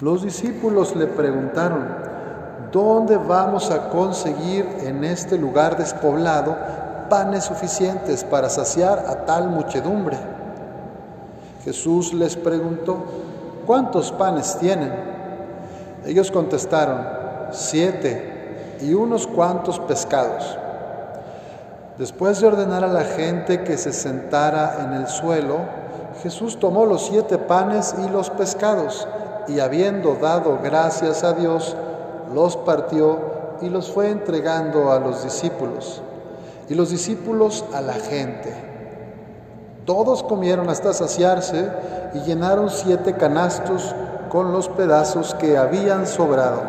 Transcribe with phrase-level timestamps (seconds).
[0.00, 1.86] Los discípulos le preguntaron,
[2.72, 6.56] ¿dónde vamos a conseguir en este lugar despoblado
[7.10, 10.16] panes suficientes para saciar a tal muchedumbre?
[11.64, 12.96] Jesús les preguntó,
[13.66, 14.90] ¿cuántos panes tienen?
[16.06, 17.06] Ellos contestaron,
[17.50, 20.56] siete y unos cuantos pescados.
[21.98, 25.58] Después de ordenar a la gente que se sentara en el suelo,
[26.22, 29.06] Jesús tomó los siete panes y los pescados
[29.50, 31.76] y habiendo dado gracias a Dios,
[32.34, 33.18] los partió
[33.60, 36.02] y los fue entregando a los discípulos.
[36.68, 38.54] Y los discípulos a la gente.
[39.84, 41.68] Todos comieron hasta saciarse
[42.14, 43.94] y llenaron siete canastos
[44.28, 46.62] con los pedazos que habían sobrado.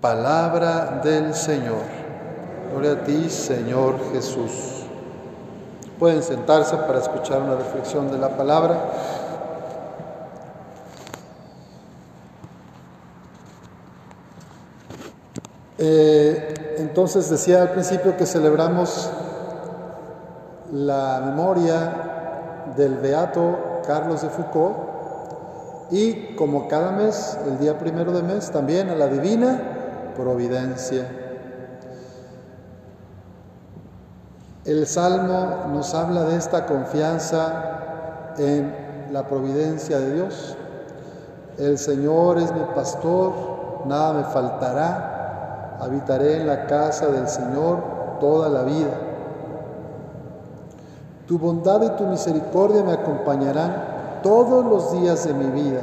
[0.00, 1.82] Palabra del Señor.
[2.70, 4.79] Gloria a ti, Señor Jesús.
[6.00, 8.74] Pueden sentarse para escuchar una reflexión de la palabra.
[15.76, 19.10] Eh, entonces decía al principio que celebramos
[20.72, 24.78] la memoria del beato Carlos de Foucault
[25.90, 31.29] y como cada mes, el día primero de mes, también a la divina providencia.
[34.66, 40.54] El Salmo nos habla de esta confianza en la providencia de Dios.
[41.56, 43.32] El Señor es mi pastor,
[43.86, 45.78] nada me faltará.
[45.80, 47.78] Habitaré en la casa del Señor
[48.20, 48.90] toda la vida.
[51.26, 55.80] Tu bondad y tu misericordia me acompañarán todos los días de mi vida.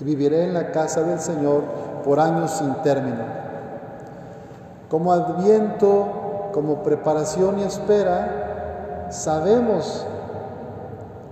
[0.00, 1.62] Y viviré en la casa del Señor
[2.04, 3.24] por años sin término.
[4.88, 6.25] Como adviento
[6.56, 10.06] como preparación y espera, sabemos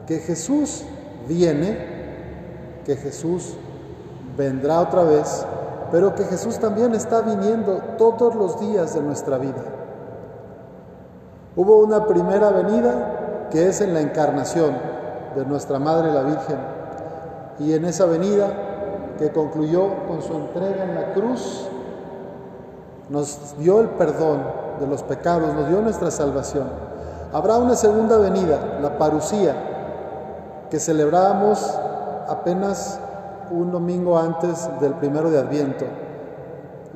[0.07, 0.85] que Jesús
[1.27, 1.79] viene,
[2.85, 3.57] que Jesús
[4.37, 5.47] vendrá otra vez,
[5.91, 9.65] pero que Jesús también está viniendo todos los días de nuestra vida.
[11.57, 14.77] Hubo una primera venida que es en la encarnación
[15.35, 16.59] de nuestra Madre la Virgen,
[17.61, 21.67] y en esa venida que concluyó con su entrega en la cruz,
[23.09, 26.65] nos dio el perdón de los pecados, nos dio nuestra salvación.
[27.33, 29.55] Habrá una segunda venida, la parucía,
[30.71, 31.79] que celebramos
[32.29, 32.99] apenas
[33.51, 35.85] un domingo antes del primero de Adviento.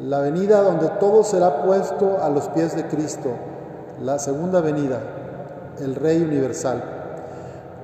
[0.00, 3.30] La venida donde todo será puesto a los pies de Cristo,
[4.00, 5.00] la segunda venida,
[5.80, 6.82] el Rey universal.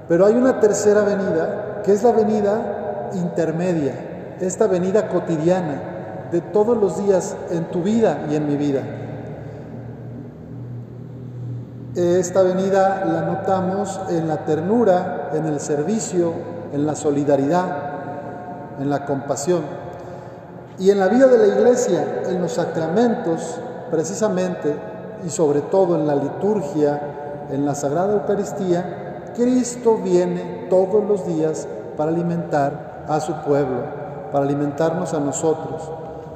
[0.08, 6.76] Pero hay una tercera venida, que es la venida intermedia, esta venida cotidiana de todos
[6.76, 8.82] los días en tu vida y en mi vida.
[11.94, 16.32] Esta venida la notamos en la ternura, en el servicio,
[16.72, 19.62] en la solidaridad, en la compasión.
[20.76, 23.60] Y en la vida de la iglesia, en los sacramentos,
[23.92, 24.74] precisamente,
[25.24, 27.00] y sobre todo en la liturgia,
[27.52, 33.82] en la Sagrada Eucaristía, Cristo viene todos los días para alimentar a su pueblo,
[34.32, 35.88] para alimentarnos a nosotros,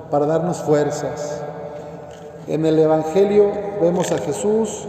[0.08, 1.42] para darnos fuerzas.
[2.46, 4.86] En el Evangelio vemos a Jesús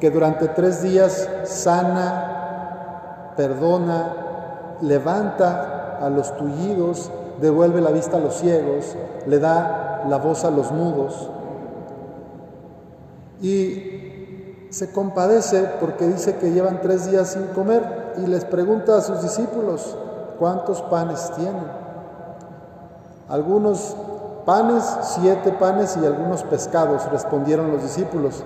[0.00, 8.34] que durante tres días sana, perdona, levanta a los tullidos, devuelve la vista a los
[8.34, 8.96] ciegos,
[9.26, 11.30] le da la voz a los mudos.
[13.40, 19.00] Y se compadece porque dice que llevan tres días sin comer y les pregunta a
[19.00, 19.96] sus discípulos,
[20.38, 21.86] ¿cuántos panes tienen?
[23.28, 23.96] Algunos
[24.44, 28.44] panes, siete panes y algunos pescados, respondieron los discípulos.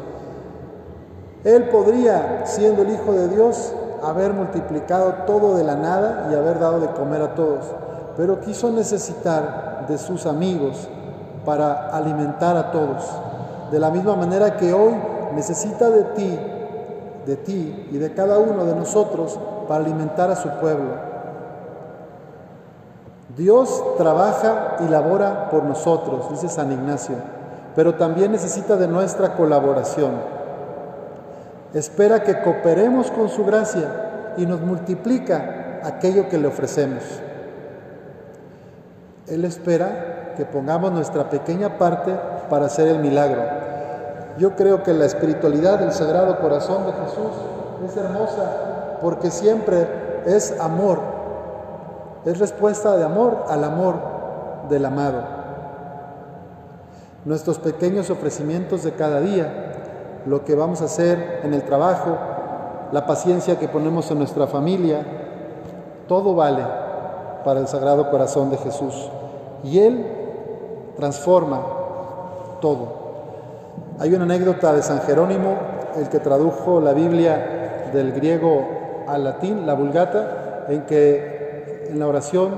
[1.45, 6.59] Él podría, siendo el Hijo de Dios, haber multiplicado todo de la nada y haber
[6.59, 7.65] dado de comer a todos,
[8.17, 10.89] pero quiso necesitar de sus amigos
[11.45, 13.11] para alimentar a todos,
[13.71, 14.95] de la misma manera que hoy
[15.34, 16.39] necesita de ti,
[17.27, 19.39] de ti y de cada uno de nosotros
[19.69, 21.10] para alimentar a su pueblo.
[23.36, 27.15] Dios trabaja y labora por nosotros, dice San Ignacio,
[27.77, 30.40] pero también necesita de nuestra colaboración.
[31.75, 37.03] Espera que cooperemos con su gracia y nos multiplica aquello que le ofrecemos.
[39.28, 42.13] Él espera que pongamos nuestra pequeña parte
[42.49, 43.43] para hacer el milagro.
[44.39, 47.33] Yo creo que la espiritualidad del Sagrado Corazón de Jesús
[47.87, 49.87] es hermosa porque siempre
[50.27, 51.01] es amor,
[52.25, 53.97] es respuesta de amor al amor
[54.69, 55.22] del amado.
[57.25, 59.70] Nuestros pequeños ofrecimientos de cada día
[60.27, 62.17] lo que vamos a hacer en el trabajo,
[62.93, 65.05] la paciencia que ponemos en nuestra familia,
[66.09, 66.65] todo vale
[67.45, 69.11] para el Sagrado Corazón de Jesús.
[69.63, 70.07] Y Él
[70.97, 71.61] transforma
[72.61, 73.01] todo.
[73.99, 75.57] Hay una anécdota de San Jerónimo,
[75.97, 78.67] el que tradujo la Biblia del griego
[79.07, 82.51] al latín, la vulgata, en que en la oración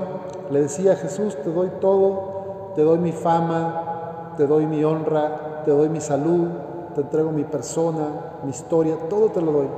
[0.51, 5.63] le decía a Jesús, te doy todo, te doy mi fama, te doy mi honra,
[5.65, 6.49] te doy mi salud,
[6.95, 8.07] te entrego mi persona,
[8.45, 9.69] mi historia, todo te lo doy.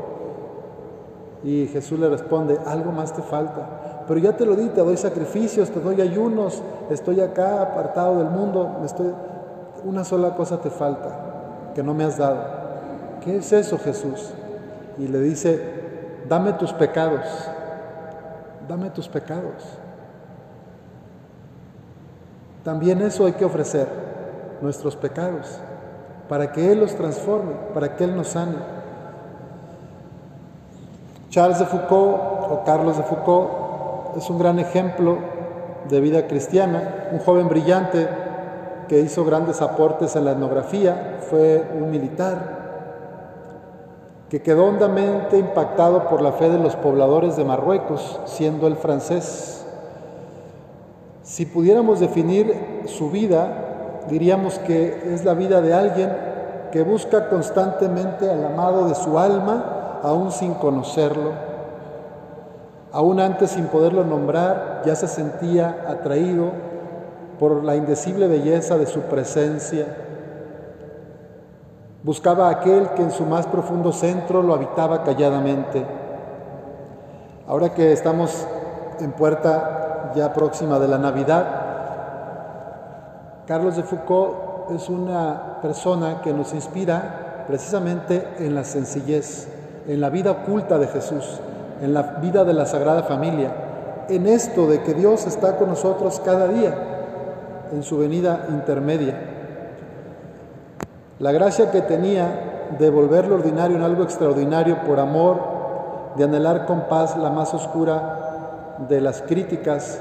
[1.44, 4.04] Y Jesús le responde, algo más te falta.
[4.06, 8.28] Pero ya te lo di, te doy sacrificios, te doy ayunos, estoy acá apartado del
[8.28, 9.12] mundo, estoy...
[9.84, 12.42] una sola cosa te falta, que no me has dado.
[13.22, 14.32] ¿Qué es eso, Jesús?
[14.98, 15.60] Y le dice,
[16.28, 17.26] dame tus pecados,
[18.68, 19.64] dame tus pecados.
[22.62, 23.86] También eso hay que ofrecer,
[24.62, 25.60] nuestros pecados,
[26.28, 28.56] para que Él los transforme, para que Él nos sane.
[31.30, 35.18] Charles de Foucault o Carlos de Foucault es un gran ejemplo
[35.88, 38.08] de vida cristiana, un joven brillante
[38.88, 42.64] que hizo grandes aportes en la etnografía, fue un militar
[44.28, 49.64] que quedó hondamente impactado por la fe de los pobladores de Marruecos, siendo el francés.
[51.22, 53.63] Si pudiéramos definir su vida,
[54.08, 56.10] diríamos que es la vida de alguien
[56.72, 61.30] que busca constantemente al amado de su alma, aún sin conocerlo.
[62.92, 66.50] Aún antes sin poderlo nombrar, ya se sentía atraído
[67.38, 69.86] por la indecible belleza de su presencia.
[72.02, 75.84] Buscaba a aquel que en su más profundo centro lo habitaba calladamente.
[77.46, 78.46] Ahora que estamos
[79.00, 81.63] en puerta ya próxima de la Navidad,
[83.46, 89.48] Carlos de Foucault es una persona que nos inspira precisamente en la sencillez,
[89.86, 91.40] en la vida oculta de Jesús,
[91.82, 93.52] en la vida de la Sagrada Familia,
[94.08, 96.74] en esto de que Dios está con nosotros cada día
[97.70, 99.14] en su venida intermedia.
[101.18, 105.38] La gracia que tenía de volver lo ordinario en algo extraordinario por amor,
[106.16, 110.00] de anhelar con paz la más oscura de las críticas,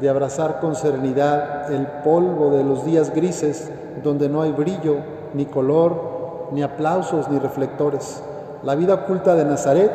[0.00, 3.70] de abrazar con serenidad el polvo de los días grises
[4.02, 4.96] donde no hay brillo,
[5.34, 8.22] ni color, ni aplausos, ni reflectores.
[8.62, 9.92] La vida oculta de Nazaret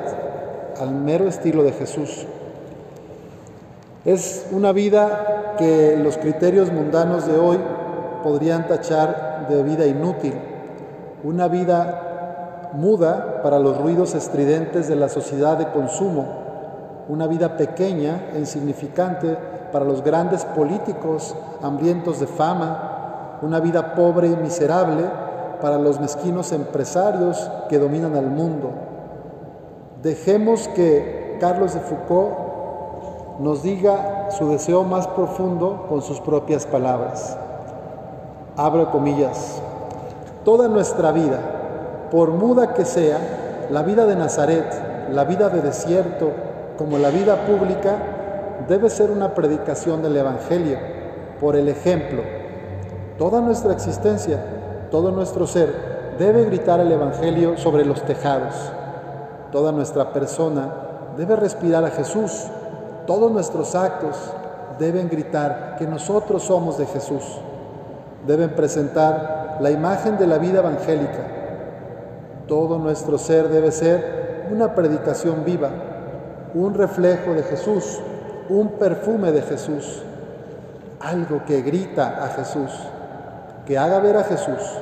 [0.79, 2.25] al mero estilo de Jesús.
[4.05, 7.59] Es una vida que los criterios mundanos de hoy
[8.23, 10.33] podrían tachar de vida inútil,
[11.23, 16.48] una vida muda para los ruidos estridentes de la sociedad de consumo,
[17.09, 19.35] una vida pequeña e insignificante
[19.73, 25.05] para los grandes políticos hambrientos de fama, una vida pobre y miserable
[25.59, 28.69] para los mezquinos empresarios que dominan al mundo.
[30.03, 37.35] Dejemos que Carlos de Foucault nos diga su deseo más profundo con sus propias palabras.
[38.55, 39.61] Abro comillas.
[40.45, 41.39] Toda nuestra vida,
[42.11, 43.17] por muda que sea,
[43.71, 46.48] la vida de Nazaret, la vida de desierto,
[46.79, 47.97] como la vida pública,
[48.67, 50.79] debe ser una predicación del Evangelio,
[51.39, 52.23] por el ejemplo.
[53.19, 54.39] Toda nuestra existencia,
[54.89, 58.55] todo nuestro ser, debe gritar el Evangelio sobre los tejados.
[59.51, 60.73] Toda nuestra persona
[61.15, 62.47] debe respirar a Jesús
[63.09, 64.15] todos nuestros actos
[64.77, 67.23] deben gritar que nosotros somos de Jesús.
[68.27, 71.25] Deben presentar la imagen de la vida evangélica.
[72.47, 75.71] Todo nuestro ser debe ser una predicación viva,
[76.53, 77.99] un reflejo de Jesús,
[78.49, 80.03] un perfume de Jesús,
[80.99, 82.71] algo que grita a Jesús,
[83.65, 84.77] que haga ver a Jesús,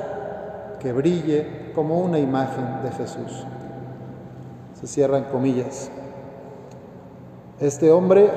[0.80, 3.44] que brille como una imagen de Jesús.
[4.80, 5.90] Se cierran comillas.
[7.60, 8.30] Este hombre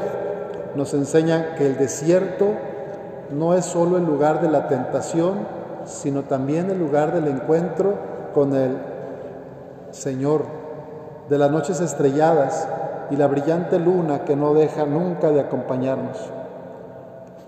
[0.75, 2.47] nos enseña que el desierto
[3.31, 5.47] no es solo el lugar de la tentación,
[5.85, 7.93] sino también el lugar del encuentro
[8.33, 8.77] con el
[9.91, 10.43] Señor,
[11.29, 12.67] de las noches estrelladas
[13.11, 16.17] y la brillante luna que no deja nunca de acompañarnos.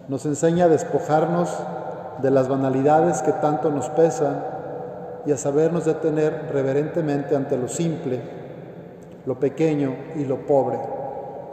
[0.07, 1.49] Nos enseña a despojarnos
[2.21, 4.43] de las banalidades que tanto nos pesan
[5.25, 8.21] y a sabernos detener reverentemente ante lo simple,
[9.25, 10.77] lo pequeño y lo pobre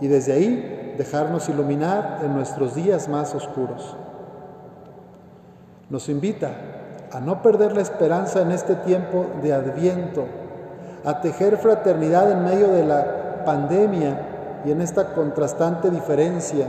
[0.01, 3.97] y desde ahí dejarnos iluminar en nuestros días más oscuros.
[5.89, 6.51] Nos invita
[7.13, 10.25] a no perder la esperanza en este tiempo de adviento,
[11.05, 16.67] a tejer fraternidad en medio de la pandemia y en esta contrastante diferencia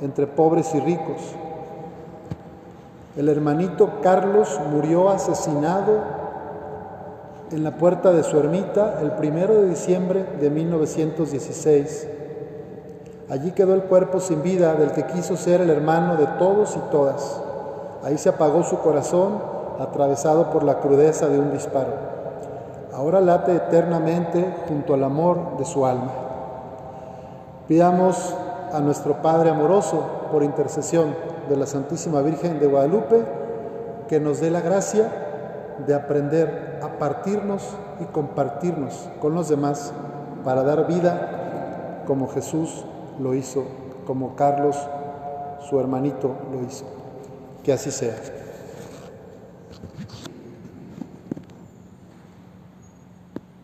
[0.00, 1.34] entre pobres y ricos.
[3.16, 6.18] El hermanito Carlos murió asesinado
[7.50, 12.08] en la puerta de su ermita el primero de diciembre de 1916.
[13.30, 16.90] Allí quedó el cuerpo sin vida del que quiso ser el hermano de todos y
[16.90, 17.40] todas.
[18.04, 19.40] Ahí se apagó su corazón,
[19.80, 22.17] atravesado por la crudeza de un disparo.
[22.98, 26.10] Ahora late eternamente junto al amor de su alma.
[27.68, 28.34] Pidamos
[28.72, 30.02] a nuestro Padre amoroso,
[30.32, 31.14] por intercesión
[31.48, 33.24] de la Santísima Virgen de Guadalupe,
[34.08, 35.12] que nos dé la gracia
[35.86, 37.62] de aprender a partirnos
[38.00, 39.92] y compartirnos con los demás
[40.44, 42.84] para dar vida como Jesús
[43.20, 43.62] lo hizo,
[44.08, 44.76] como Carlos,
[45.70, 46.84] su hermanito, lo hizo.
[47.62, 48.16] Que así sea.